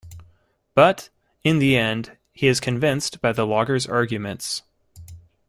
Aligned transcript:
But 0.73 1.11
in 1.43 1.59
the 1.59 1.77
end, 1.77 2.17
he 2.33 2.47
is 2.47 2.59
convinced 2.59 3.21
by 3.21 3.33
the 3.33 3.45
logger's 3.45 3.85
arguments. 3.85 4.63